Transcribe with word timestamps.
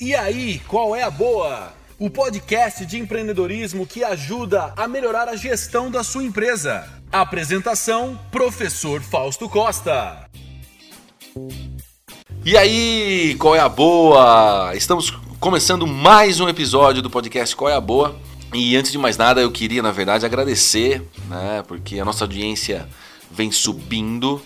E 0.00 0.12
aí, 0.12 0.58
qual 0.66 0.96
é 0.96 1.04
a 1.04 1.10
boa? 1.10 1.72
O 2.00 2.10
podcast 2.10 2.84
de 2.84 2.98
empreendedorismo 2.98 3.86
que 3.86 4.02
ajuda 4.02 4.74
a 4.76 4.88
melhorar 4.88 5.28
a 5.28 5.36
gestão 5.36 5.88
da 5.88 6.02
sua 6.02 6.24
empresa. 6.24 6.84
Apresentação: 7.12 8.18
Professor 8.32 9.00
Fausto 9.00 9.48
Costa. 9.48 10.28
E 12.44 12.56
aí, 12.56 13.36
qual 13.38 13.54
é 13.54 13.60
a 13.60 13.68
boa? 13.68 14.72
Estamos 14.74 15.10
começando 15.38 15.86
mais 15.86 16.40
um 16.40 16.48
episódio 16.48 17.00
do 17.00 17.08
podcast 17.08 17.54
Qual 17.54 17.70
é 17.70 17.74
a 17.74 17.80
Boa. 17.80 18.16
E 18.52 18.76
antes 18.76 18.90
de 18.90 18.98
mais 18.98 19.16
nada, 19.16 19.40
eu 19.40 19.52
queria, 19.52 19.80
na 19.80 19.92
verdade, 19.92 20.26
agradecer, 20.26 21.08
né? 21.28 21.62
Porque 21.68 22.00
a 22.00 22.04
nossa 22.04 22.24
audiência 22.24 22.88
vem 23.30 23.52
subindo 23.52 24.42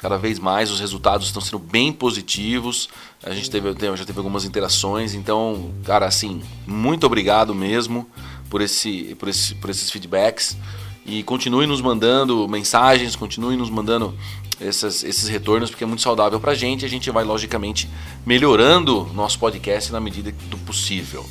cada 0.00 0.16
vez 0.16 0.38
mais, 0.38 0.70
os 0.70 0.80
resultados 0.80 1.26
estão 1.26 1.42
sendo 1.42 1.58
bem 1.58 1.92
positivos. 1.92 2.88
A 3.22 3.34
gente 3.34 3.50
teve, 3.50 3.70
já 3.96 4.04
teve 4.04 4.18
algumas 4.18 4.44
interações, 4.46 5.14
então, 5.14 5.72
cara, 5.84 6.06
assim, 6.06 6.42
muito 6.66 7.04
obrigado 7.04 7.54
mesmo 7.54 8.08
por, 8.48 8.62
esse, 8.62 9.14
por, 9.18 9.28
esse, 9.28 9.54
por 9.56 9.68
esses 9.68 9.90
feedbacks. 9.90 10.56
E 11.04 11.22
continue 11.22 11.66
nos 11.66 11.80
mandando 11.82 12.48
mensagens, 12.48 13.14
continue 13.14 13.56
nos 13.56 13.68
mandando 13.68 14.16
esses, 14.60 15.04
esses 15.04 15.28
retornos, 15.28 15.70
porque 15.70 15.84
é 15.84 15.86
muito 15.86 16.02
saudável 16.02 16.40
pra 16.40 16.54
gente. 16.54 16.84
A 16.84 16.88
gente 16.88 17.10
vai, 17.10 17.24
logicamente, 17.24 17.88
melhorando 18.24 19.04
nosso 19.14 19.38
podcast 19.38 19.92
na 19.92 20.00
medida 20.00 20.32
do 20.48 20.56
possível. 20.58 21.26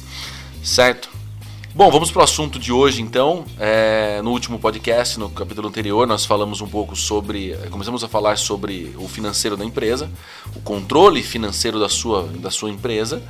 Certo? 0.64 1.10
Bom, 1.76 1.92
vamos 1.92 2.10
para 2.10 2.22
o 2.22 2.24
assunto 2.24 2.58
de 2.58 2.72
hoje 2.74 3.00
então. 3.00 3.46
É, 3.60 4.22
no 4.24 4.32
último 4.32 4.58
podcast, 4.58 5.20
no 5.20 5.30
capítulo 5.30 5.68
anterior, 5.68 6.08
nós 6.08 6.26
falamos 6.26 6.62
um 6.62 6.68
pouco 6.68 6.96
sobre. 6.96 7.56
Começamos 7.70 8.04
a 8.04 8.08
falar 8.08 8.40
sobre 8.40 8.96
o 8.98 9.08
financeiro 9.08 9.56
da 9.56 9.64
empresa, 9.64 10.10
o 10.56 10.62
controle 10.62 11.22
financeiro 11.22 11.80
da 11.80 11.88
sua, 11.88 12.24
da 12.24 12.50
sua 12.50 12.72
empresa 12.72 13.22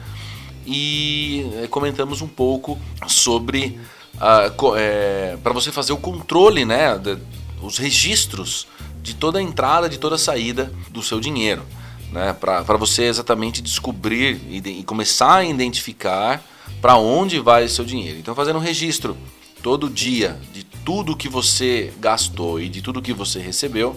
e 0.65 1.51
é, 1.61 1.67
comentamos 1.67 2.21
um 2.21 2.27
pouco 2.27 2.79
sobre. 3.07 3.77
Uh, 4.15 4.75
é, 4.77 5.37
para 5.43 5.53
você 5.53 5.71
fazer 5.71 5.91
o 5.91 5.97
controle, 5.97 6.65
né, 6.65 6.97
de, 6.97 7.17
os 7.61 7.77
registros 7.77 8.67
de 9.01 9.15
toda 9.15 9.39
a 9.39 9.41
entrada, 9.41 9.87
de 9.87 9.97
toda 9.97 10.15
a 10.15 10.19
saída 10.19 10.71
do 10.89 11.03
seu 11.03 11.19
dinheiro. 11.19 11.63
Né, 12.11 12.33
para 12.33 12.77
você 12.77 13.03
exatamente 13.03 13.61
descobrir 13.61 14.41
e, 14.49 14.79
e 14.79 14.83
começar 14.83 15.35
a 15.35 15.43
identificar 15.43 16.41
para 16.81 16.97
onde 16.97 17.39
vai 17.39 17.65
o 17.65 17.69
seu 17.69 17.85
dinheiro. 17.85 18.17
Então, 18.19 18.33
fazendo 18.35 18.57
um 18.57 18.61
registro 18.61 19.17
todo 19.61 19.89
dia 19.89 20.39
de 20.53 20.63
tudo 20.63 21.15
que 21.15 21.29
você 21.29 21.93
gastou 21.99 22.59
e 22.59 22.69
de 22.69 22.81
tudo 22.81 23.01
que 23.01 23.13
você 23.13 23.39
recebeu, 23.39 23.95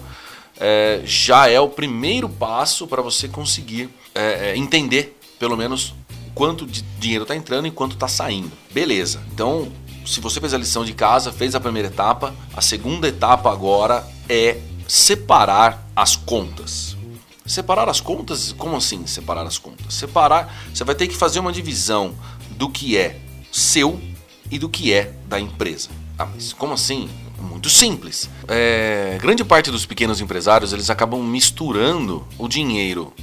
é, 0.59 1.01
já 1.05 1.49
é 1.49 1.59
o 1.59 1.69
primeiro 1.69 2.29
passo 2.29 2.87
para 2.87 3.01
você 3.01 3.27
conseguir 3.27 3.89
é, 4.13 4.51
é, 4.51 4.57
entender, 4.57 5.17
pelo 5.39 5.57
menos, 5.57 5.93
quanto 6.35 6.65
de 6.65 6.81
dinheiro 6.99 7.23
está 7.23 7.35
entrando 7.35 7.67
e 7.67 7.71
quanto 7.71 7.93
está 7.93 8.07
saindo. 8.07 8.51
Beleza. 8.71 9.21
Então, 9.33 9.71
se 10.05 10.19
você 10.19 10.39
fez 10.39 10.53
a 10.53 10.57
lição 10.57 10.83
de 10.83 10.93
casa, 10.93 11.31
fez 11.31 11.55
a 11.55 11.59
primeira 11.59 11.87
etapa, 11.87 12.33
a 12.55 12.61
segunda 12.61 13.07
etapa 13.07 13.51
agora 13.51 14.05
é 14.27 14.57
separar 14.87 15.87
as 15.95 16.15
contas. 16.15 16.95
Separar 17.45 17.89
as 17.89 17.99
contas? 17.99 18.53
Como 18.53 18.75
assim 18.75 19.05
separar 19.05 19.45
as 19.45 19.57
contas? 19.57 19.93
Separar, 19.93 20.53
você 20.73 20.83
vai 20.83 20.95
ter 20.95 21.07
que 21.07 21.15
fazer 21.15 21.39
uma 21.39 21.51
divisão 21.51 22.15
do 22.53 22.69
que 22.69 22.97
é 22.97 23.19
seu 23.51 23.99
e 24.49 24.57
do 24.57 24.69
que 24.69 24.93
é 24.93 25.13
da 25.27 25.39
empresa. 25.39 25.89
Ah, 26.17 26.25
mas 26.25 26.53
como 26.53 26.73
assim? 26.73 27.09
Muito 27.39 27.69
simples. 27.69 28.29
É, 28.47 29.17
grande 29.21 29.43
parte 29.43 29.69
dos 29.69 29.85
pequenos 29.85 30.21
empresários 30.21 30.71
eles 30.71 30.89
acabam 30.89 31.21
misturando 31.21 32.25
o 32.37 32.47
dinheiro 32.47 33.13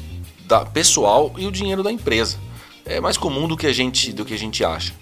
da 0.44 0.64
pessoal 0.64 1.32
e 1.38 1.46
o 1.46 1.52
dinheiro 1.52 1.82
da 1.82 1.90
empresa. 1.90 2.38
É 2.84 3.00
mais 3.00 3.16
comum 3.16 3.46
do 3.46 3.56
que 3.56 3.66
a 3.66 3.72
gente 3.72 4.12
do 4.12 4.24
que 4.24 4.34
a 4.34 4.38
gente 4.38 4.64
acha. 4.64 4.92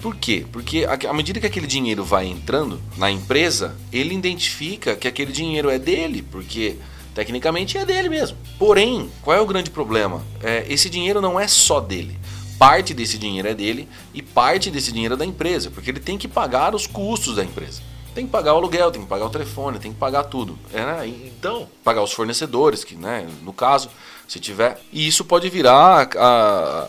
Por 0.00 0.16
quê? 0.16 0.46
Porque 0.50 0.84
à 0.84 1.12
medida 1.12 1.38
que 1.38 1.46
aquele 1.46 1.66
dinheiro 1.66 2.04
vai 2.04 2.26
entrando 2.26 2.80
na 2.96 3.10
empresa, 3.10 3.76
ele 3.92 4.14
identifica 4.14 4.96
que 4.96 5.06
aquele 5.06 5.30
dinheiro 5.30 5.70
é 5.70 5.78
dele, 5.78 6.22
porque 6.22 6.76
tecnicamente 7.14 7.78
é 7.78 7.84
dele 7.84 8.08
mesmo. 8.08 8.36
Porém, 8.58 9.10
qual 9.20 9.36
é 9.36 9.40
o 9.40 9.46
grande 9.46 9.70
problema? 9.70 10.22
É, 10.42 10.64
esse 10.68 10.90
dinheiro 10.90 11.20
não 11.20 11.38
é 11.38 11.46
só 11.46 11.78
dele 11.78 12.18
parte 12.58 12.94
desse 12.94 13.18
dinheiro 13.18 13.48
é 13.48 13.54
dele 13.54 13.88
e 14.14 14.22
parte 14.22 14.70
desse 14.70 14.92
dinheiro 14.92 15.14
é 15.14 15.16
da 15.16 15.26
empresa, 15.26 15.70
porque 15.70 15.90
ele 15.90 16.00
tem 16.00 16.16
que 16.16 16.28
pagar 16.28 16.74
os 16.74 16.86
custos 16.86 17.36
da 17.36 17.44
empresa. 17.44 17.82
Tem 18.14 18.26
que 18.26 18.32
pagar 18.32 18.52
o 18.52 18.56
aluguel, 18.58 18.90
tem 18.90 19.02
que 19.02 19.08
pagar 19.08 19.24
o 19.24 19.30
telefone, 19.30 19.78
tem 19.78 19.92
que 19.92 19.98
pagar 19.98 20.24
tudo. 20.24 20.58
É, 20.72 20.84
né? 20.84 21.06
Então, 21.06 21.66
pagar 21.82 22.02
os 22.02 22.12
fornecedores, 22.12 22.84
que, 22.84 22.94
né, 22.94 23.26
no 23.42 23.54
caso, 23.54 23.88
se 24.28 24.38
tiver. 24.38 24.78
E 24.92 25.06
isso 25.06 25.24
pode 25.24 25.48
virar 25.48 26.08
a, 26.16 26.18
a, 26.18 26.88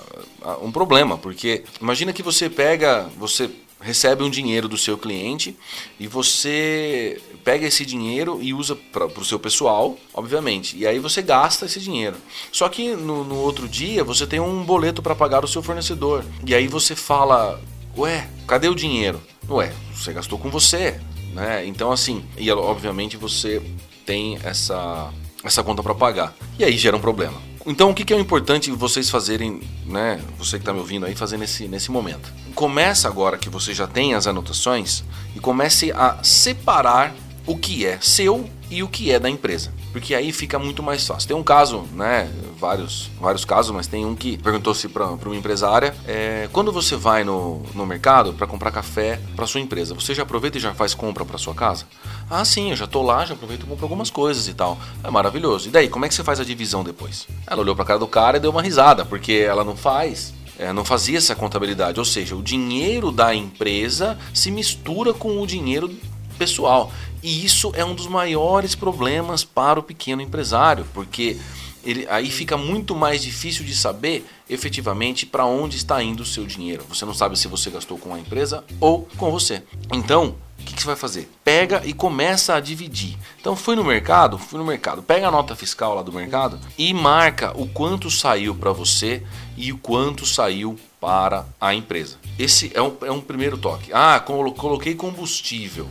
a 0.51 0.57
um 0.57 0.71
problema, 0.71 1.17
porque 1.17 1.63
imagina 1.81 2.11
que 2.11 2.21
você 2.21 2.49
pega, 2.49 3.09
você 3.17 3.49
recebe 3.83 4.23
um 4.23 4.29
dinheiro 4.29 4.67
do 4.67 4.77
seu 4.77 4.97
cliente 4.97 5.55
e 5.99 6.07
você 6.07 7.21
pega 7.43 7.67
esse 7.67 7.85
dinheiro 7.85 8.39
e 8.41 8.53
usa 8.53 8.75
para 8.75 9.05
o 9.05 9.25
seu 9.25 9.37
pessoal, 9.37 9.97
obviamente. 10.13 10.77
E 10.77 10.87
aí 10.87 10.97
você 10.99 11.21
gasta 11.21 11.65
esse 11.65 11.79
dinheiro. 11.79 12.15
Só 12.51 12.69
que 12.69 12.95
no, 12.95 13.23
no 13.23 13.35
outro 13.35 13.67
dia 13.67 14.03
você 14.03 14.25
tem 14.25 14.39
um 14.39 14.63
boleto 14.63 15.01
para 15.01 15.13
pagar 15.13 15.43
o 15.43 15.47
seu 15.47 15.61
fornecedor. 15.61 16.23
E 16.45 16.55
aí 16.55 16.67
você 16.67 16.95
fala: 16.95 17.61
Ué, 17.97 18.27
cadê 18.47 18.69
o 18.69 18.75
dinheiro? 18.75 19.21
Ué, 19.49 19.73
você 19.93 20.13
gastou 20.13 20.39
com 20.39 20.49
você. 20.49 20.99
Né? 21.33 21.65
Então, 21.65 21.91
assim, 21.91 22.23
e 22.37 22.49
obviamente 22.51 23.17
você 23.17 23.61
tem 24.05 24.39
essa, 24.43 25.11
essa 25.43 25.63
conta 25.63 25.83
para 25.83 25.95
pagar. 25.95 26.33
E 26.57 26.63
aí 26.63 26.77
gera 26.77 26.95
um 26.95 27.01
problema. 27.01 27.41
Então, 27.65 27.91
o 27.91 27.93
que, 27.93 28.03
que 28.03 28.13
é 28.13 28.19
importante 28.19 28.69
vocês 28.71 29.09
fazerem, 29.09 29.61
né? 29.85 30.19
Você 30.37 30.57
que 30.57 30.63
está 30.63 30.73
me 30.73 30.79
ouvindo 30.79 31.05
aí, 31.05 31.15
fazer 31.15 31.37
nesse, 31.37 31.67
nesse 31.67 31.91
momento? 31.91 32.31
Começa 32.53 33.07
agora 33.07 33.37
que 33.37 33.49
você 33.49 33.73
já 33.73 33.87
tem 33.87 34.13
as 34.13 34.27
anotações 34.27 35.03
e 35.33 35.39
comece 35.39 35.91
a 35.93 36.21
separar 36.21 37.15
o 37.45 37.57
que 37.57 37.85
é 37.85 37.97
seu 38.01 38.49
e 38.69 38.83
o 38.83 38.87
que 38.89 39.11
é 39.11 39.19
da 39.19 39.29
empresa. 39.29 39.71
Porque 39.93 40.15
aí 40.15 40.31
fica 40.31 40.57
muito 40.57 40.81
mais 40.81 41.05
fácil. 41.05 41.27
Tem 41.27 41.37
um 41.37 41.43
caso, 41.43 41.83
né? 41.93 42.29
Vários, 42.59 43.11
vários 43.21 43.45
casos, 43.45 43.73
mas 43.73 43.85
tem 43.85 44.03
um 44.05 44.15
que 44.15 44.37
perguntou-se 44.39 44.89
para 44.89 45.05
uma 45.05 45.35
empresária: 45.35 45.95
é, 46.07 46.49
quando 46.51 46.71
você 46.71 46.95
vai 46.95 47.23
no, 47.23 47.61
no 47.75 47.85
mercado 47.85 48.33
para 48.33 48.47
comprar 48.47 48.71
café 48.71 49.21
para 49.35 49.45
sua 49.45 49.61
empresa, 49.61 49.93
você 49.93 50.15
já 50.15 50.23
aproveita 50.23 50.57
e 50.57 50.61
já 50.61 50.73
faz 50.73 50.95
compra 50.95 51.23
para 51.23 51.37
sua 51.37 51.53
casa? 51.53 51.85
Ah, 52.29 52.43
sim, 52.43 52.71
eu 52.71 52.75
já 52.75 52.87
tô 52.87 53.03
lá, 53.03 53.23
já 53.23 53.35
aproveito 53.35 53.63
e 53.63 53.65
compro 53.67 53.85
algumas 53.85 54.09
coisas 54.09 54.47
e 54.47 54.53
tal. 54.55 54.79
É 55.03 55.11
maravilhoso. 55.11 55.67
E 55.69 55.71
daí, 55.71 55.87
como 55.87 56.05
é 56.05 56.09
que 56.09 56.15
você 56.15 56.23
faz 56.23 56.39
a 56.39 56.43
divisão 56.43 56.83
depois? 56.83 57.27
Ela 57.45 57.61
olhou 57.61 57.75
para 57.75 57.85
cara 57.85 57.99
do 57.99 58.07
cara 58.07 58.37
e 58.37 58.39
deu 58.39 58.49
uma 58.49 58.63
risada, 58.63 59.05
porque 59.05 59.45
ela 59.47 59.63
não 59.63 59.77
faz 59.77 60.33
é, 60.57 60.71
não 60.71 60.85
fazia 60.85 61.17
essa 61.17 61.35
contabilidade, 61.35 61.99
ou 61.99 62.05
seja, 62.05 62.35
o 62.35 62.41
dinheiro 62.41 63.11
da 63.11 63.33
empresa 63.33 64.17
se 64.33 64.51
mistura 64.51 65.13
com 65.13 65.41
o 65.41 65.47
dinheiro 65.47 65.89
pessoal. 66.37 66.91
E 67.23 67.45
isso 67.45 67.71
é 67.73 67.85
um 67.85 67.95
dos 67.95 68.07
maiores 68.07 68.75
problemas 68.75 69.45
para 69.45 69.79
o 69.79 69.83
pequeno 69.83 70.21
empresário, 70.21 70.85
porque 70.93 71.39
ele, 71.83 72.05
aí 72.09 72.29
fica 72.29 72.57
muito 72.57 72.93
mais 72.95 73.23
difícil 73.23 73.65
de 73.65 73.75
saber 73.75 74.25
efetivamente 74.49 75.25
para 75.25 75.45
onde 75.45 75.77
está 75.77 76.03
indo 76.03 76.21
o 76.21 76.25
seu 76.25 76.45
dinheiro. 76.45 76.85
Você 76.89 77.05
não 77.05 77.13
sabe 77.13 77.39
se 77.39 77.47
você 77.47 77.69
gastou 77.69 77.97
com 77.97 78.13
a 78.13 78.19
empresa 78.19 78.63
ou 78.79 79.07
com 79.17 79.31
você. 79.31 79.63
Então, 79.93 80.35
o 80.59 80.63
que, 80.65 80.75
que, 80.75 80.81
você 80.81 80.87
vai 80.87 80.95
fazer? 80.95 81.29
Pega 81.43 81.81
e 81.85 81.93
começa 81.93 82.55
a 82.55 82.59
dividir. 82.59 83.17
Então, 83.39 83.55
fui 83.55 83.75
no 83.75 83.83
mercado, 83.83 84.37
fui 84.37 84.57
no 84.57 84.65
mercado, 84.65 85.03
pega 85.03 85.27
a 85.27 85.31
nota 85.31 85.55
fiscal 85.55 85.95
lá 85.95 86.01
do 86.01 86.13
mercado 86.13 86.59
e 86.77 86.93
marca 86.93 87.51
o 87.55 87.67
quanto 87.67 88.09
saiu 88.09 88.55
para 88.55 88.71
você 88.71 89.23
e 89.57 89.73
o 89.73 89.77
quanto 89.77 90.25
saiu 90.25 90.79
para 91.01 91.45
a 91.59 91.73
empresa. 91.73 92.17
Esse 92.39 92.71
é 92.73 92.81
um, 92.81 92.95
é 93.01 93.11
um 93.11 93.19
primeiro 93.19 93.57
toque. 93.57 93.91
Ah, 93.93 94.19
coloquei 94.21 94.95
combustível. 94.95 95.89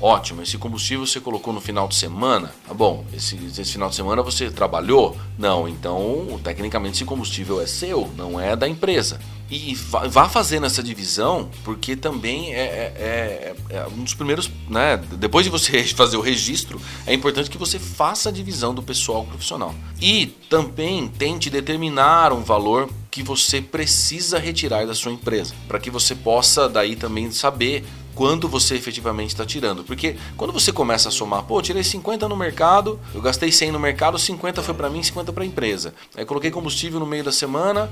Ótimo, 0.00 0.40
esse 0.42 0.56
combustível 0.56 1.06
você 1.06 1.20
colocou 1.20 1.52
no 1.52 1.60
final 1.60 1.86
de 1.86 1.94
semana? 1.94 2.54
Tá 2.66 2.72
bom, 2.72 3.04
esse, 3.12 3.36
esse 3.36 3.72
final 3.72 3.90
de 3.90 3.94
semana 3.94 4.22
você 4.22 4.50
trabalhou? 4.50 5.14
Não, 5.38 5.68
então 5.68 6.40
tecnicamente 6.42 6.94
esse 6.94 7.04
combustível 7.04 7.60
é 7.60 7.66
seu, 7.66 8.10
não 8.16 8.40
é 8.40 8.56
da 8.56 8.66
empresa. 8.66 9.20
E 9.50 9.74
vá 9.74 10.28
fazendo 10.28 10.64
essa 10.64 10.82
divisão, 10.82 11.50
porque 11.64 11.96
também 11.96 12.54
é, 12.54 12.60
é, 12.60 13.54
é, 13.68 13.76
é, 13.76 13.86
um 13.88 14.04
dos 14.04 14.14
primeiros, 14.14 14.50
né? 14.68 14.96
Depois 14.96 15.44
de 15.44 15.50
você 15.50 15.84
fazer 15.92 16.16
o 16.16 16.20
registro, 16.20 16.80
é 17.04 17.12
importante 17.12 17.50
que 17.50 17.58
você 17.58 17.78
faça 17.78 18.30
a 18.30 18.32
divisão 18.32 18.74
do 18.74 18.82
pessoal 18.82 19.26
profissional. 19.26 19.74
E 20.00 20.26
também 20.48 21.08
tente 21.08 21.50
determinar 21.50 22.32
um 22.32 22.42
valor 22.42 22.88
que 23.10 23.22
você 23.22 23.60
precisa 23.60 24.38
retirar 24.38 24.86
da 24.86 24.94
sua 24.94 25.12
empresa, 25.12 25.54
para 25.66 25.80
que 25.80 25.90
você 25.90 26.14
possa 26.14 26.68
daí 26.68 26.94
também 26.94 27.30
saber 27.32 27.84
quanto 28.14 28.48
você 28.48 28.74
efetivamente 28.74 29.30
está 29.30 29.44
tirando. 29.44 29.82
Porque 29.82 30.16
quando 30.36 30.52
você 30.52 30.72
começa 30.72 31.08
a 31.08 31.12
somar, 31.12 31.42
pô, 31.44 31.60
tirei 31.60 31.82
50 31.82 32.28
no 32.28 32.36
mercado, 32.36 33.00
eu 33.14 33.20
gastei 33.20 33.50
100 33.50 33.72
no 33.72 33.80
mercado, 33.80 34.18
50 34.18 34.62
foi 34.62 34.74
para 34.74 34.90
mim, 34.90 35.02
50 35.02 35.32
para 35.32 35.42
a 35.42 35.46
empresa. 35.46 35.94
Aí 36.14 36.24
coloquei 36.24 36.50
combustível 36.50 37.00
no 37.00 37.06
meio 37.06 37.24
da 37.24 37.32
semana, 37.32 37.90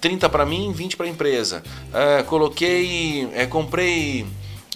30 0.00 0.28
para 0.28 0.44
mim, 0.44 0.72
20 0.72 0.96
para 0.96 1.06
a 1.06 1.08
empresa. 1.08 1.62
É, 1.92 2.22
coloquei, 2.22 3.28
é, 3.32 3.46
comprei 3.46 4.26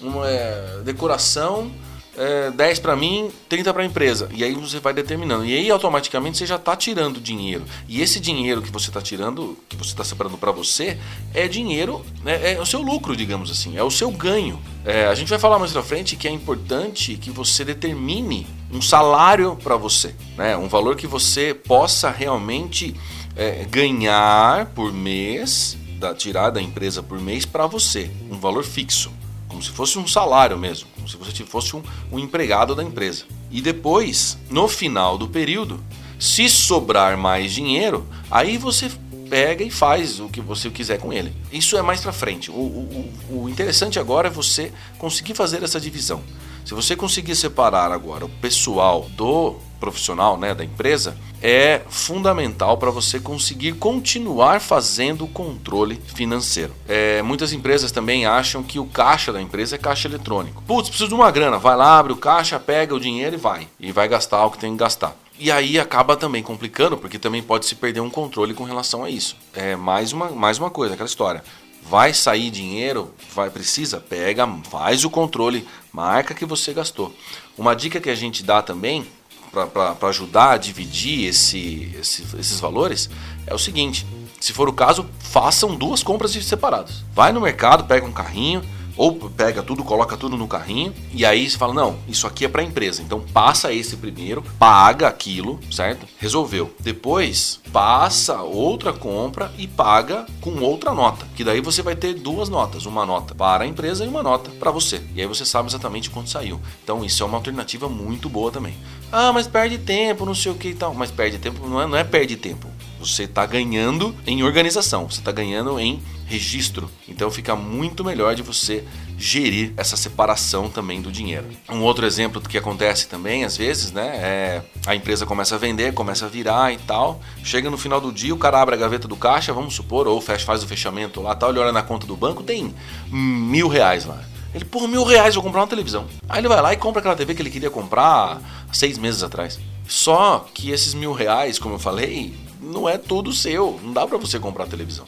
uma 0.01 0.29
é, 0.29 0.81
decoração 0.85 1.71
é, 2.17 2.51
10 2.51 2.79
para 2.79 2.97
mim, 2.97 3.31
30 3.49 3.73
para 3.73 3.83
a 3.83 3.87
empresa. 3.87 4.29
E 4.33 4.45
aí 4.45 4.55
você 4.55 4.79
vai 4.79 4.93
determinando. 4.93 5.45
E 5.45 5.57
aí 5.57 5.71
automaticamente 5.71 6.39
você 6.39 6.47
já 6.47 6.57
está 6.57 6.77
tirando 6.77 7.21
dinheiro. 7.21 7.65
E 7.89 8.01
esse 8.01 8.21
dinheiro 8.21 8.63
que 8.63 8.71
você 8.71 8.91
está 8.91 9.01
tirando, 9.01 9.57
que 9.69 9.77
você 9.77 9.91
está 9.91 10.05
separando 10.05 10.37
para 10.37 10.53
você, 10.53 10.99
é 11.33 11.49
dinheiro, 11.49 12.05
é, 12.25 12.55
é, 12.55 12.61
o 12.61 12.67
seu 12.67 12.83
lucro, 12.83 13.17
digamos 13.17 13.51
assim, 13.51 13.77
é 13.77 13.83
o 13.83 13.91
seu 13.91 14.11
ganho. 14.11 14.61
É, 14.85 15.07
a 15.07 15.15
gente 15.15 15.29
vai 15.29 15.39
falar 15.39 15.59
mais 15.59 15.73
pra 15.73 15.83
frente 15.83 16.17
que 16.17 16.29
é 16.29 16.31
importante 16.31 17.17
que 17.17 17.31
você 17.31 17.65
determine 17.65 18.47
um 18.71 18.83
salário 18.83 19.57
para 19.63 19.77
você, 19.77 20.15
né? 20.37 20.57
um 20.57 20.69
valor 20.69 20.97
que 20.97 21.07
você 21.07 21.55
possa 21.55 22.11
realmente 22.11 22.95
é, 23.37 23.65
ganhar 23.71 24.67
por 24.75 24.93
mês, 24.93 25.77
da, 25.99 26.15
tirar 26.15 26.51
da 26.51 26.61
empresa 26.61 27.03
por 27.03 27.21
mês 27.21 27.45
para 27.45 27.67
você, 27.67 28.11
um 28.31 28.39
valor 28.39 28.65
fixo 28.65 29.13
como 29.53 29.63
se 29.63 29.71
fosse 29.71 29.99
um 29.99 30.09
salário 30.09 30.59
mesmo, 30.59 30.89
como 30.97 31.07
se 31.07 31.17
você 31.17 31.45
fosse 31.45 31.77
um, 31.77 31.83
um 32.11 32.19
empregado 32.19 32.75
da 32.75 32.83
empresa. 32.83 33.25
E 33.51 33.61
depois, 33.61 34.39
no 34.51 34.67
final 34.67 35.19
do 35.19 35.29
período, 35.29 35.79
se 36.19 36.49
sobrar 36.49 37.19
mais 37.19 37.53
dinheiro, 37.53 38.07
aí 38.31 38.57
você 38.57 38.91
pega 39.29 39.63
e 39.63 39.71
faz 39.71 40.21
o 40.21 40.29
que 40.29 40.41
você 40.41 40.71
quiser 40.71 40.99
com 40.99 41.13
ele. 41.13 41.35
Isso 41.53 41.77
é 41.77 41.83
mais 41.83 42.01
para 42.01 42.13
frente. 42.13 42.51
O, 42.51 42.55
o, 42.55 43.13
o, 43.31 43.49
interessante 43.49 43.99
agora 43.99 44.29
é 44.29 44.31
você 44.31 44.73
conseguir 44.99 45.35
fazer 45.35 45.63
essa 45.63 45.81
divisão. 45.81 46.23
Se 46.65 46.75
você 46.75 46.97
conseguir 46.97 47.37
separar 47.37 47.91
agora 47.93 48.25
o 48.25 48.29
pessoal 48.29 49.07
do 49.11 49.57
profissional, 49.81 50.39
né, 50.39 50.55
da 50.55 50.65
empresa, 50.65 51.17
é 51.43 51.83
fundamental 51.89 52.79
para 52.79 52.89
você 52.89 53.19
conseguir 53.19 53.73
continuar 53.73 54.61
fazendo 54.61 55.25
o 55.25 55.29
controle 55.29 56.01
financeiro. 56.15 56.73
É, 56.89 57.21
muitas 57.21 57.53
empresas 57.53 57.91
também 57.91 58.25
acham 58.25 58.63
que 58.63 58.79
o 58.79 58.87
caixa 58.87 59.33
da 59.33 59.43
empresa 59.43 59.75
é 59.75 59.79
caixa 59.79 60.07
eletrônico. 60.07 60.63
Putz, 60.63 60.89
preciso 60.89 61.09
de 61.09 61.15
uma 61.15 61.33
grana, 61.33 61.59
vai 61.59 61.77
lá, 61.77 61.99
abre 61.99 62.13
o 62.13 62.17
caixa, 62.17 62.61
pega 62.61 62.95
o 62.95 63.01
dinheiro 63.01 63.35
e 63.35 63.39
vai. 63.39 63.67
E 63.81 63.91
vai 63.91 64.07
gastar 64.07 64.47
o 64.47 64.53
que 64.53 64.59
tem 64.59 64.71
que 64.71 64.79
gastar. 64.79 65.17
E 65.37 65.51
aí 65.51 65.81
acaba 65.81 66.17
também 66.17 66.41
complicando, 66.41 66.97
porque 66.97 67.19
também 67.19 67.43
pode 67.43 67.67
se 67.67 67.75
perder 67.75 67.99
um 67.99 68.11
controle 68.11 68.55
com 68.55 68.63
relação 68.63 69.03
a 69.03 69.11
isso. 69.11 69.37
É 69.53 69.75
mais 69.75 70.13
uma, 70.13 70.31
mais 70.31 70.59
uma 70.59 70.71
coisa, 70.71 70.95
aquela 70.95 71.09
história. 71.09 71.43
Vai 71.89 72.15
sair 72.15 72.51
dinheiro, 72.51 73.13
vai 73.35 73.51
precisa, 73.51 74.01
pega, 74.01 74.47
faz 74.71 75.05
o 75.05 75.11
controle, 75.11 75.67
marca 75.93 76.35
que 76.35 76.47
você 76.47 76.73
gastou. 76.73 77.15
Uma 77.57 77.75
dica 77.75 78.01
que 78.01 78.09
a 78.09 78.15
gente 78.15 78.43
dá 78.43 78.63
também 78.63 79.07
para 79.53 80.09
ajudar 80.09 80.53
a 80.53 80.57
dividir 80.57 81.29
esse, 81.29 81.95
esse, 81.99 82.23
esses 82.39 82.59
valores 82.59 83.11
é 83.47 83.55
o 83.55 83.59
seguinte: 83.59 84.07
se 84.41 84.53
for 84.53 84.69
o 84.69 84.73
caso, 84.73 85.07
façam 85.21 85.77
duas 85.77 86.03
compras 86.03 86.33
separadas. 86.33 87.05
Vai 87.13 87.33
no 87.33 87.41
mercado, 87.41 87.85
pega 87.85 88.07
um 88.07 88.13
carrinho, 88.13 88.63
ou 88.97 89.15
pega 89.31 89.63
tudo, 89.63 89.83
coloca 89.85 90.17
tudo 90.17 90.37
no 90.37 90.49
carrinho 90.49 90.95
e 91.13 91.25
aí 91.25 91.49
você 91.49 91.57
fala: 91.57 91.75
não, 91.75 91.99
isso 92.09 92.27
aqui 92.27 92.45
é 92.45 92.49
para 92.49 92.63
a 92.63 92.65
empresa. 92.65 93.03
Então 93.03 93.21
passa 93.21 93.73
esse 93.73 93.97
primeiro, 93.97 94.43
paga 94.59 95.09
aquilo, 95.09 95.59
certo? 95.71 96.07
Resolveu. 96.19 96.75
Depois 96.81 97.61
passa 97.73 98.43
outra 98.43 98.93
compra 98.93 99.51
e 99.57 99.67
paga 99.67 100.27
com 100.41 100.61
outra 100.61 100.93
nota. 100.93 101.27
Que 101.35 101.45
daí 101.45 101.61
você 101.61 101.83
vai 101.83 101.97
ter 101.97 102.15
duas 102.15 102.49
notas: 102.49 102.87
uma 102.87 103.07
nota 103.07 103.35
para 103.35 103.65
a 103.65 103.67
empresa 103.67 104.05
e 104.05 104.09
uma 104.09 104.23
nota 104.23 104.51
para 104.51 104.71
você. 104.71 105.03
E 105.15 105.21
aí 105.21 105.27
você 105.27 105.45
sabe 105.45 105.69
exatamente 105.69 106.11
quanto 106.11 106.31
saiu. 106.31 106.61
Então 106.83 107.05
isso 107.05 107.23
é 107.23 107.27
uma 107.27 107.39
alternativa 107.39 107.89
muito 107.89 108.29
boa 108.29 108.51
também. 108.51 108.75
Ah, 109.11 109.33
mas 109.33 109.47
perde 109.47 109.79
tempo, 109.79 110.25
não 110.25 110.35
sei 110.35 110.53
o 110.53 110.55
que 110.55 110.69
e 110.69 110.75
tal. 110.75 110.95
Mas 110.95 111.11
perde 111.11 111.39
tempo, 111.39 111.67
não 111.69 111.81
é, 111.81 111.87
não 111.87 111.97
é 111.97 112.05
perde 112.05 112.37
tempo. 112.37 112.69
Você 113.03 113.25
está 113.25 113.45
ganhando 113.45 114.15
em 114.25 114.45
organização, 114.45 115.11
você 115.11 115.19
está 115.19 115.33
ganhando 115.33 115.79
em 115.81 116.01
registro. 116.25 116.89
Então 117.09 117.31
fica 117.33 117.57
muito 117.57 118.05
melhor 118.05 118.37
de 118.37 118.43
você 118.43 118.85
gerir 119.19 119.73
essa 119.77 119.97
separação 119.97 120.71
também 120.71 121.03
do 121.03 121.11
dinheiro. 121.11 121.47
Um 121.69 121.83
outro 121.83 122.07
exemplo 122.07 122.41
do 122.41 122.49
que 122.49 122.57
acontece 122.57 123.09
também, 123.09 123.45
às 123.45 123.57
vezes, 123.57 123.91
né, 123.91 124.07
é 124.17 124.63
a 124.87 124.95
empresa 124.95 125.27
começa 125.27 125.57
a 125.57 125.59
vender, 125.59 125.93
começa 125.93 126.27
a 126.27 126.29
virar 126.29 126.73
e 126.73 126.79
tal. 126.79 127.21
Chega 127.43 127.69
no 127.69 127.77
final 127.77 128.01
do 128.01 128.13
dia, 128.13 128.33
o 128.33 128.39
cara 128.39 128.63
abre 128.63 128.77
a 128.77 128.79
gaveta 128.79 129.09
do 129.09 129.17
caixa, 129.17 129.53
vamos 129.53 129.75
supor, 129.75 130.07
ou 130.07 130.21
faz 130.21 130.63
o 130.63 130.67
fechamento 130.67 131.21
lá, 131.21 131.35
tal, 131.35 131.51
ele 131.51 131.59
olha 131.59 131.73
na 131.73 131.83
conta 131.83 132.07
do 132.07 132.17
banco, 132.17 132.45
tem 132.45 132.73
mil 133.11 133.67
reais 133.67 134.05
lá. 134.05 134.23
Ele, 134.55 134.65
por 134.65 134.87
mil 134.87 135.03
reais, 135.03 135.35
vou 135.35 135.43
comprar 135.43 135.63
uma 135.63 135.67
televisão. 135.67 136.07
Aí 136.29 136.41
ele 136.41 136.49
vai 136.49 136.61
lá 136.61 136.73
e 136.73 136.77
compra 136.77 137.01
aquela 137.01 137.17
TV 137.17 137.35
que 137.35 137.43
ele 137.43 137.51
queria 137.51 137.71
comprar 137.71 138.41
seis 138.73 138.97
meses 138.97 139.23
atrás. 139.23 139.59
Só 139.89 140.47
que 140.55 140.71
esses 140.71 140.95
mil 140.95 141.13
reais, 141.13 141.59
como 141.59 141.75
eu 141.75 141.79
falei, 141.79 142.35
não 142.63 142.89
é 142.89 142.97
tudo 142.97 143.33
seu. 143.33 143.79
Não 143.83 143.93
dá 143.93 144.07
para 144.07 144.17
você 144.17 144.39
comprar 144.39 144.67
televisão. 144.67 145.07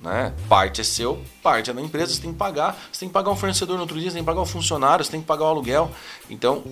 Né? 0.00 0.34
Parte 0.50 0.82
é 0.82 0.84
seu, 0.84 1.22
parte 1.42 1.70
é 1.70 1.72
da 1.72 1.80
empresa, 1.80 2.12
você 2.12 2.20
tem 2.20 2.32
que 2.32 2.38
pagar. 2.38 2.76
Você 2.92 3.00
tem 3.00 3.08
que 3.08 3.12
pagar 3.12 3.30
um 3.30 3.36
fornecedor 3.36 3.76
no 3.76 3.82
outro 3.82 3.98
dia, 3.98 4.10
você 4.10 4.14
tem 4.14 4.22
que 4.22 4.26
pagar 4.26 4.42
um 4.42 4.46
funcionário, 4.46 5.04
você 5.04 5.10
tem 5.10 5.20
que 5.20 5.26
pagar 5.26 5.44
o 5.44 5.48
aluguel. 5.48 5.90
Então, 6.28 6.62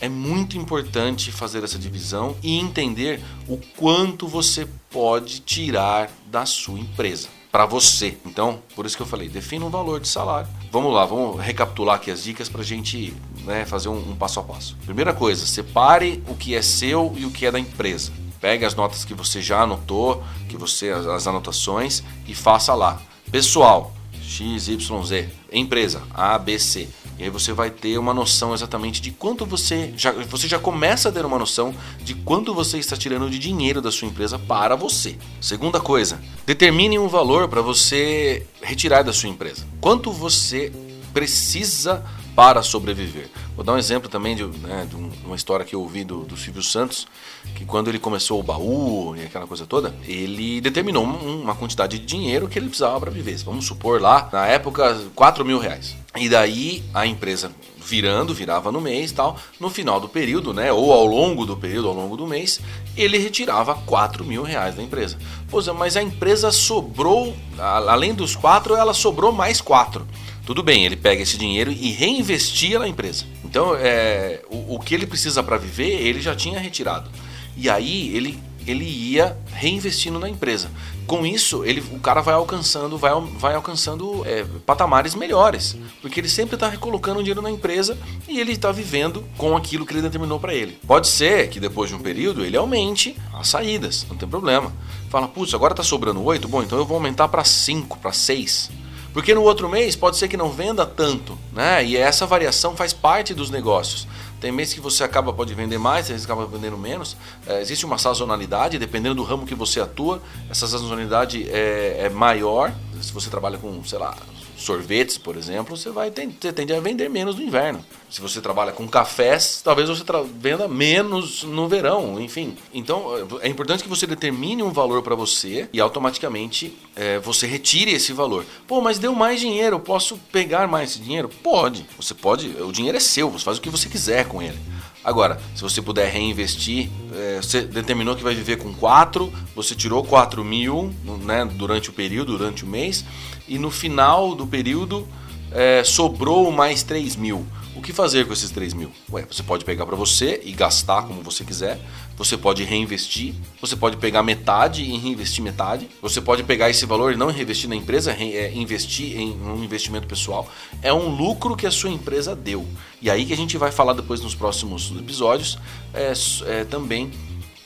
é 0.00 0.08
muito 0.08 0.58
importante 0.58 1.32
fazer 1.32 1.64
essa 1.64 1.78
divisão 1.78 2.36
e 2.42 2.58
entender 2.58 3.22
o 3.48 3.58
quanto 3.76 4.28
você 4.28 4.68
pode 4.90 5.40
tirar 5.40 6.10
da 6.26 6.44
sua 6.44 6.78
empresa 6.78 7.28
para 7.50 7.64
você. 7.64 8.16
Então, 8.26 8.60
por 8.74 8.84
isso 8.84 8.96
que 8.96 9.02
eu 9.02 9.06
falei, 9.06 9.28
defina 9.28 9.64
um 9.64 9.70
valor 9.70 10.00
de 10.00 10.08
salário. 10.08 10.48
Vamos 10.70 10.92
lá, 10.92 11.06
vamos 11.06 11.40
recapitular 11.40 11.96
aqui 11.96 12.10
as 12.10 12.22
dicas 12.24 12.48
para 12.48 12.60
a 12.60 12.64
gente 12.64 13.14
né, 13.44 13.64
fazer 13.64 13.88
um, 13.88 14.10
um 14.10 14.16
passo 14.16 14.40
a 14.40 14.42
passo. 14.42 14.76
Primeira 14.84 15.14
coisa, 15.14 15.46
separe 15.46 16.22
o 16.28 16.34
que 16.34 16.54
é 16.54 16.60
seu 16.62 17.14
e 17.16 17.24
o 17.24 17.30
que 17.30 17.46
é 17.46 17.50
da 17.50 17.58
empresa. 17.58 18.12
Pegue 18.42 18.64
as 18.64 18.74
notas 18.74 19.04
que 19.04 19.14
você 19.14 19.40
já 19.40 19.62
anotou, 19.62 20.20
que 20.48 20.56
você 20.56 20.90
as 20.90 21.28
anotações 21.28 22.02
e 22.26 22.34
faça 22.34 22.74
lá. 22.74 23.00
Pessoal, 23.30 23.94
XYZ, 24.20 25.28
empresa 25.52 26.02
ABC. 26.12 26.88
E 27.20 27.22
aí 27.22 27.30
você 27.30 27.52
vai 27.52 27.70
ter 27.70 27.96
uma 27.98 28.12
noção 28.12 28.52
exatamente 28.52 29.00
de 29.00 29.12
quanto 29.12 29.46
você 29.46 29.94
já 29.96 30.10
você 30.10 30.48
já 30.48 30.58
começa 30.58 31.08
a 31.08 31.12
ter 31.12 31.24
uma 31.24 31.38
noção 31.38 31.72
de 32.02 32.14
quanto 32.14 32.52
você 32.52 32.78
está 32.78 32.96
tirando 32.96 33.30
de 33.30 33.38
dinheiro 33.38 33.80
da 33.80 33.92
sua 33.92 34.08
empresa 34.08 34.40
para 34.40 34.74
você. 34.74 35.16
Segunda 35.40 35.78
coisa, 35.78 36.20
determine 36.44 36.98
um 36.98 37.06
valor 37.06 37.46
para 37.46 37.62
você 37.62 38.44
retirar 38.60 39.02
da 39.02 39.12
sua 39.12 39.28
empresa. 39.28 39.64
Quanto 39.80 40.10
você 40.10 40.72
precisa 41.14 42.04
para 42.34 42.62
sobreviver. 42.62 43.28
Vou 43.54 43.64
dar 43.64 43.74
um 43.74 43.78
exemplo 43.78 44.08
também 44.08 44.34
de, 44.34 44.44
né, 44.44 44.86
de 44.88 44.96
uma 45.24 45.36
história 45.36 45.64
que 45.64 45.74
eu 45.74 45.80
ouvi 45.80 46.04
do, 46.04 46.24
do, 46.24 46.36
Silvio 46.36 46.62
Santos, 46.62 47.06
que 47.54 47.64
quando 47.64 47.88
ele 47.88 47.98
começou 47.98 48.40
o 48.40 48.42
baú 48.42 49.14
e 49.16 49.22
aquela 49.22 49.46
coisa 49.46 49.66
toda, 49.66 49.94
ele 50.06 50.60
determinou 50.60 51.04
uma 51.04 51.54
quantidade 51.54 51.98
de 51.98 52.06
dinheiro 52.06 52.48
que 52.48 52.58
ele 52.58 52.66
precisava 52.66 52.98
para 53.00 53.10
viver. 53.10 53.36
Vamos 53.38 53.66
supor 53.66 54.00
lá, 54.00 54.28
na 54.32 54.46
época, 54.46 54.98
4 55.14 55.44
mil 55.44 55.58
reais. 55.58 55.96
E 56.16 56.28
daí 56.28 56.82
a 56.92 57.06
empresa 57.06 57.50
virando, 57.84 58.32
virava 58.32 58.70
no 58.70 58.80
mês 58.80 59.12
tal. 59.12 59.36
No 59.58 59.68
final 59.68 60.00
do 60.00 60.08
período, 60.08 60.54
né, 60.54 60.72
ou 60.72 60.92
ao 60.92 61.06
longo 61.06 61.44
do 61.44 61.56
período, 61.56 61.88
ao 61.88 61.94
longo 61.94 62.16
do 62.16 62.26
mês, 62.26 62.60
ele 62.96 63.18
retirava 63.18 63.74
4 63.74 64.24
mil 64.24 64.42
reais 64.42 64.74
da 64.74 64.82
empresa. 64.82 65.18
Pois 65.50 65.68
é, 65.68 65.72
mas 65.72 65.96
a 65.96 66.02
empresa 66.02 66.50
sobrou, 66.50 67.34
além 67.58 68.14
dos 68.14 68.36
4, 68.36 68.76
ela 68.76 68.94
sobrou 68.94 69.32
mais 69.32 69.60
4. 69.60 70.06
Tudo 70.44 70.60
bem, 70.62 70.84
ele 70.84 70.96
pega 70.96 71.22
esse 71.22 71.38
dinheiro 71.38 71.70
e 71.70 71.90
reinvestia 71.92 72.78
na 72.78 72.88
empresa. 72.88 73.24
Então, 73.44 73.76
é, 73.76 74.42
o, 74.50 74.74
o 74.74 74.80
que 74.80 74.92
ele 74.92 75.06
precisa 75.06 75.40
para 75.42 75.56
viver, 75.56 76.00
ele 76.00 76.20
já 76.20 76.34
tinha 76.34 76.58
retirado. 76.58 77.08
E 77.56 77.70
aí 77.70 78.14
ele, 78.16 78.36
ele 78.66 78.84
ia 78.84 79.36
reinvestindo 79.52 80.18
na 80.18 80.28
empresa. 80.28 80.68
Com 81.06 81.24
isso, 81.24 81.64
ele, 81.64 81.80
o 81.92 82.00
cara 82.00 82.20
vai 82.20 82.34
alcançando, 82.34 82.98
vai, 82.98 83.12
vai 83.38 83.54
alcançando 83.54 84.26
é, 84.26 84.44
patamares 84.66 85.14
melhores, 85.14 85.76
porque 86.00 86.18
ele 86.18 86.28
sempre 86.28 86.56
está 86.56 86.68
recolocando 86.68 87.20
dinheiro 87.20 87.42
na 87.42 87.50
empresa 87.50 87.96
e 88.26 88.40
ele 88.40 88.52
está 88.52 88.72
vivendo 88.72 89.24
com 89.36 89.56
aquilo 89.56 89.86
que 89.86 89.92
ele 89.92 90.02
determinou 90.02 90.40
para 90.40 90.54
ele. 90.54 90.76
Pode 90.84 91.06
ser 91.06 91.50
que 91.50 91.60
depois 91.60 91.88
de 91.88 91.94
um 91.94 92.00
período 92.00 92.44
ele 92.44 92.56
aumente 92.56 93.16
as 93.32 93.48
saídas, 93.48 94.06
não 94.08 94.16
tem 94.16 94.28
problema. 94.28 94.72
Fala, 95.08 95.28
putz, 95.28 95.54
agora 95.54 95.72
está 95.72 95.84
sobrando 95.84 96.20
8, 96.20 96.48
bom, 96.48 96.62
então 96.62 96.78
eu 96.78 96.86
vou 96.86 96.96
aumentar 96.96 97.28
para 97.28 97.44
5, 97.44 97.98
para 97.98 98.12
6 98.12 98.81
porque 99.12 99.34
no 99.34 99.42
outro 99.42 99.68
mês 99.68 99.94
pode 99.94 100.16
ser 100.16 100.28
que 100.28 100.36
não 100.36 100.50
venda 100.50 100.86
tanto, 100.86 101.38
né? 101.52 101.84
E 101.84 101.96
essa 101.96 102.26
variação 102.26 102.74
faz 102.74 102.92
parte 102.92 103.34
dos 103.34 103.50
negócios. 103.50 104.06
Tem 104.40 104.50
mês 104.50 104.72
que 104.72 104.80
você 104.80 105.04
acaba 105.04 105.32
pode 105.32 105.54
vender 105.54 105.78
mais, 105.78 106.06
tem 106.06 106.14
mês 106.14 106.26
que 106.26 106.32
acaba 106.32 106.46
vendendo 106.46 106.76
menos. 106.76 107.16
É, 107.46 107.60
existe 107.60 107.86
uma 107.86 107.98
sazonalidade, 107.98 108.78
dependendo 108.78 109.14
do 109.14 109.22
ramo 109.22 109.46
que 109.46 109.54
você 109.54 109.80
atua, 109.80 110.20
essa 110.50 110.66
sazonalidade 110.66 111.48
é, 111.48 112.06
é 112.06 112.08
maior. 112.08 112.72
Se 113.00 113.12
você 113.12 113.30
trabalha 113.30 113.58
com, 113.58 113.84
sei 113.84 113.98
lá, 113.98 114.16
sorvetes, 114.62 115.18
por 115.18 115.36
exemplo, 115.36 115.76
você 115.76 115.90
vai 115.90 116.10
você 116.10 116.52
tende 116.52 116.72
a 116.72 116.80
vender 116.80 117.08
menos 117.08 117.36
no 117.36 117.42
inverno. 117.42 117.84
Se 118.10 118.20
você 118.20 118.40
trabalha 118.40 118.72
com 118.72 118.86
cafés, 118.86 119.60
talvez 119.62 119.88
você 119.88 120.04
venda 120.34 120.68
menos 120.68 121.42
no 121.42 121.68
verão, 121.68 122.20
enfim. 122.20 122.56
Então 122.72 123.06
é 123.40 123.48
importante 123.48 123.82
que 123.82 123.88
você 123.88 124.06
determine 124.06 124.62
um 124.62 124.70
valor 124.70 125.02
para 125.02 125.14
você 125.14 125.68
e 125.72 125.80
automaticamente 125.80 126.76
é, 126.94 127.18
você 127.18 127.46
retire 127.46 127.92
esse 127.92 128.12
valor. 128.12 128.44
Pô, 128.66 128.80
mas 128.80 128.98
deu 128.98 129.14
mais 129.14 129.40
dinheiro, 129.40 129.76
eu 129.76 129.80
posso 129.80 130.18
pegar 130.30 130.68
mais 130.68 130.90
esse 130.90 131.00
dinheiro? 131.00 131.28
Pode. 131.28 131.86
Você 131.96 132.14
pode, 132.14 132.48
o 132.60 132.72
dinheiro 132.72 132.96
é 132.96 133.00
seu, 133.00 133.30
você 133.30 133.44
faz 133.44 133.58
o 133.58 133.60
que 133.60 133.70
você 133.70 133.88
quiser 133.88 134.26
com 134.26 134.42
ele. 134.42 134.58
Agora, 135.04 135.40
se 135.54 135.62
você 135.62 135.82
puder 135.82 136.08
reinvestir, 136.12 136.88
é, 137.12 137.36
você 137.36 137.62
determinou 137.62 138.14
que 138.14 138.22
vai 138.22 138.34
viver 138.34 138.58
com 138.58 138.72
4, 138.72 139.32
você 139.54 139.74
tirou 139.74 140.04
4 140.04 140.44
mil 140.44 140.94
né, 141.24 141.44
durante 141.44 141.90
o 141.90 141.92
período, 141.92 142.38
durante 142.38 142.64
o 142.64 142.68
mês, 142.68 143.04
e 143.52 143.58
no 143.58 143.70
final 143.70 144.34
do 144.34 144.46
período 144.46 145.06
é, 145.50 145.84
sobrou 145.84 146.50
mais 146.50 146.82
3 146.82 147.16
mil. 147.16 147.46
O 147.76 147.82
que 147.82 147.92
fazer 147.92 148.26
com 148.26 148.32
esses 148.32 148.50
3 148.50 148.72
mil? 148.72 148.90
Ué, 149.10 149.26
você 149.30 149.42
pode 149.42 149.64
pegar 149.64 149.84
para 149.84 149.94
você 149.96 150.40
e 150.42 150.52
gastar 150.52 151.02
como 151.02 151.22
você 151.22 151.44
quiser. 151.44 151.78
Você 152.16 152.36
pode 152.36 152.64
reinvestir. 152.64 153.34
Você 153.60 153.76
pode 153.76 153.98
pegar 153.98 154.22
metade 154.22 154.82
e 154.82 154.96
reinvestir 154.96 155.44
metade. 155.44 155.86
Você 156.00 156.20
pode 156.20 156.42
pegar 156.44 156.70
esse 156.70 156.86
valor 156.86 157.12
e 157.12 157.16
não 157.16 157.26
reinvestir 157.26 157.68
na 157.68 157.76
empresa, 157.76 158.12
é, 158.12 158.52
investir 158.54 159.18
em 159.18 159.32
um 159.42 159.62
investimento 159.62 160.06
pessoal. 160.06 160.48
É 160.82 160.92
um 160.92 161.14
lucro 161.14 161.54
que 161.54 161.66
a 161.66 161.70
sua 161.70 161.90
empresa 161.90 162.34
deu. 162.34 162.66
E 163.02 163.10
aí 163.10 163.26
que 163.26 163.34
a 163.34 163.36
gente 163.36 163.58
vai 163.58 163.70
falar 163.70 163.92
depois 163.92 164.20
nos 164.22 164.34
próximos 164.34 164.90
episódios 164.98 165.58
é, 165.92 166.12
é 166.46 166.64
também 166.64 167.10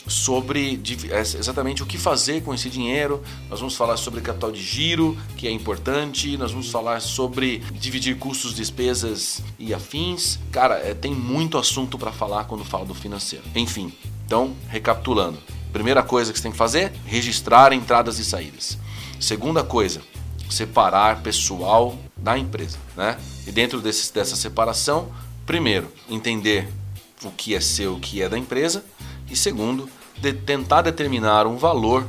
sobre 0.06 0.80
é, 1.10 1.20
exatamente 1.20 1.82
o 1.82 1.86
que 1.86 1.98
fazer 1.98 2.42
com 2.42 2.54
esse 2.54 2.70
dinheiro. 2.70 3.22
Nós 3.50 3.60
vamos 3.60 3.76
falar 3.76 3.96
sobre 3.96 4.20
capital 4.20 4.52
de 4.52 4.62
giro, 4.62 5.16
que 5.36 5.46
é 5.46 5.50
importante. 5.50 6.36
Nós 6.36 6.52
vamos 6.52 6.70
falar 6.70 7.00
sobre 7.00 7.58
dividir 7.72 8.16
custos, 8.16 8.54
despesas 8.54 9.42
e 9.58 9.74
afins. 9.74 10.38
Cara, 10.52 10.76
é, 10.76 10.94
tem 10.94 11.14
muito 11.14 11.58
assunto 11.58 11.98
para 11.98 12.12
falar 12.12 12.44
quando 12.44 12.64
fala 12.64 12.84
do 12.84 12.94
financeiro. 12.94 13.44
Enfim, 13.54 13.92
então, 14.24 14.54
recapitulando. 14.68 15.38
Primeira 15.72 16.02
coisa 16.02 16.32
que 16.32 16.38
você 16.38 16.44
tem 16.44 16.52
que 16.52 16.58
fazer: 16.58 16.92
registrar 17.04 17.72
entradas 17.72 18.18
e 18.18 18.24
saídas. 18.24 18.78
Segunda 19.18 19.64
coisa, 19.64 20.00
separar 20.48 21.22
pessoal 21.22 21.98
da 22.16 22.38
empresa, 22.38 22.78
né? 22.96 23.18
E 23.46 23.52
dentro 23.52 23.80
desse, 23.80 24.12
dessa 24.12 24.36
separação, 24.36 25.08
primeiro, 25.44 25.90
entender 26.08 26.68
o 27.24 27.30
que 27.30 27.54
é 27.54 27.60
seu, 27.60 27.94
o 27.94 28.00
que 28.00 28.20
é 28.22 28.28
da 28.28 28.38
empresa 28.38 28.84
e 29.30 29.36
segundo, 29.36 29.88
de 30.18 30.32
tentar 30.32 30.82
determinar 30.82 31.46
um 31.46 31.56
valor 31.56 32.06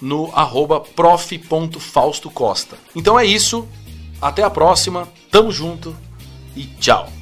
no 0.00 0.30
arroba 0.34 0.80
prof.faustocosta. 0.80 2.76
Então 2.94 3.18
é 3.18 3.24
isso, 3.24 3.66
até 4.20 4.42
a 4.42 4.50
próxima, 4.50 5.08
tamo 5.30 5.50
junto 5.52 5.96
e 6.56 6.66
tchau! 6.66 7.21